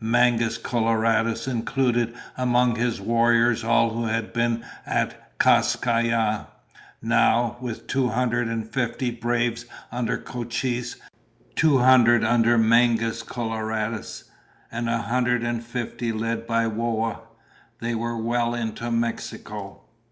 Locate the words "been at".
4.32-5.36